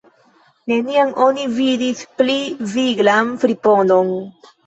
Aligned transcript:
Nenian 0.71 1.11
oni 1.25 1.43
vidis 1.57 2.01
pli 2.21 2.37
viglan 2.71 3.31
friponon. 3.45 4.13